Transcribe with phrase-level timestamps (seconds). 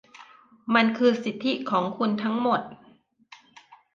[0.75, 2.61] มันคือสิทธิของคุณทั้งหมด